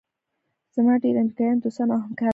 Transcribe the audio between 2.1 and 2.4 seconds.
دي.